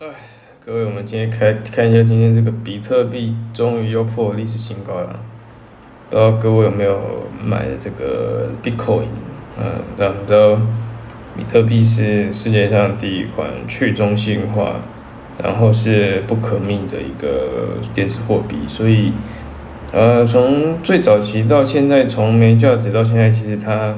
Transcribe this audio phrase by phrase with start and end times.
[0.00, 0.08] 哎，
[0.66, 5.20] 各位，我们今天开看一下，今天这个比特币终于又破历史新高了。
[6.10, 6.98] 不知道各位有没有
[7.40, 9.06] 买这个 Bitcoin？
[9.56, 10.60] 嗯，大家知道
[11.36, 14.80] 比特币是世界上第一款去中心化，
[15.40, 19.12] 然后是不可逆的一个电子货币，所以
[19.92, 23.94] 呃，从最早期到现在，从没价值到现在，其实它。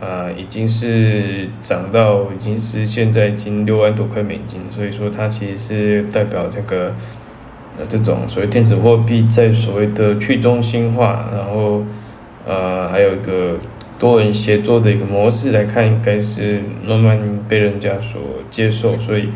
[0.00, 6.94] 啊，已经是涨到，已经是现在已经六万多块美金，所以说它其实是代表这个，
[7.76, 11.82] 呃，这种所谓电子货币在所谓的去中心化，然后，
[12.46, 13.58] 呃，还有一个
[13.98, 19.30] 多人协作的一个模式来看，应该是慢慢被人家所接受，所以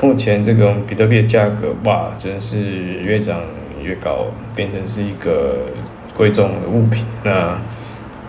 [0.00, 3.40] 目前这个比特币的价格，哇，真是越涨
[3.80, 4.26] 越高，
[4.56, 5.58] 变成是一个
[6.16, 7.56] 贵重的物品，那。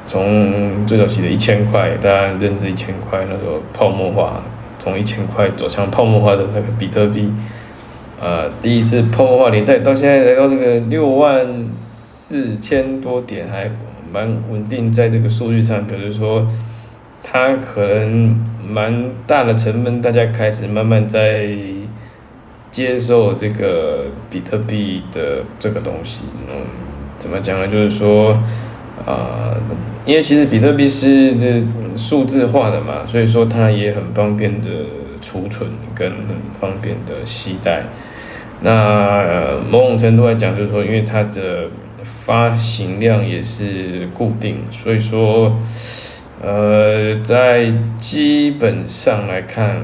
[0.05, 4.43] 从最早期的一千块，大家认知一千块，那时候泡沫化，
[4.77, 7.31] 从一千块走向泡沫化的那个比特币，
[8.19, 13.71] 呃，第一次泡沫化年代到现在来到这个六万四千多点，还
[14.11, 16.45] 蛮稳定在这个数据上，比如说
[17.23, 21.47] 它可能蛮大的成本，大家开始慢慢在
[22.71, 26.65] 接受这个比特币的这个东西，嗯，
[27.17, 27.67] 怎么讲呢？
[27.67, 28.37] 就是说。
[29.05, 29.57] 啊，
[30.05, 31.63] 因为其实比特币是这
[31.97, 34.67] 数字化的嘛，所以说它也很方便的
[35.19, 36.27] 储存跟很
[36.61, 37.83] 方便的携带。
[38.61, 41.67] 那某种程度来讲，就是说，因为它的
[42.25, 45.57] 发行量也是固定，所以说，
[46.41, 49.77] 呃，在基本上来看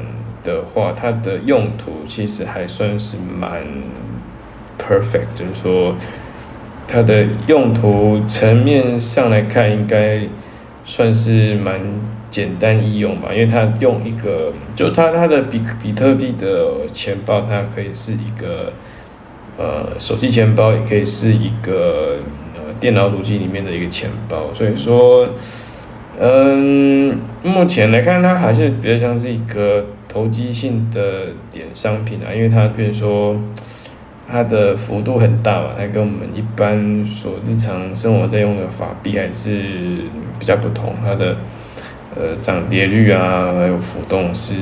[0.43, 3.63] 的话，它的用途其实还算是蛮
[4.77, 5.95] perfect，就是说。
[6.92, 10.22] 它的用途层面上来看，应该
[10.84, 11.80] 算是蛮
[12.32, 18.73] 简单易用吧，因为它用一个，就它它的比比特币的钱包，它可以是一个
[19.60, 22.17] 呃手机钱包，也可以是一个
[22.56, 25.30] 呃电脑主机里面的一个钱包，所以说，
[26.20, 33.39] 嗯，目前来看，它还是比较像是一个投机性的点商品啊，因为它比如说。
[34.32, 39.64] 它的幅度很大嘛，它跟我们一般所日常生活在用的法币还是
[40.38, 40.94] 比较不同。
[41.04, 41.38] 它的
[42.16, 44.54] 呃涨跌率啊，还有浮动是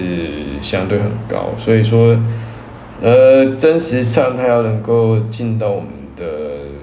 [0.61, 2.17] 相对很高，所以说
[3.01, 6.25] 呃真实上它要能够进到我们的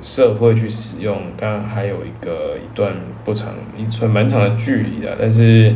[0.03, 2.93] 社会去使用，当然还有一个一段
[3.25, 5.17] 不长一段蛮长的距离的。
[5.19, 5.75] 但是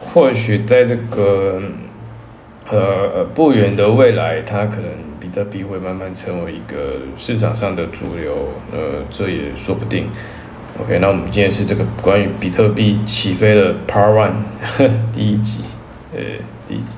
[0.00, 1.60] 或许在这个
[2.70, 5.07] 呃不远的未来，它可能。
[5.38, 10.08] 比特币会慢慢成为一个市场上的主流，呃，这也说不定。
[10.80, 14.32] OK，那我们今天是这个关于比特币起飞的 Part One
[15.14, 15.62] 第一集，
[16.12, 16.20] 呃，
[16.66, 16.96] 第一集。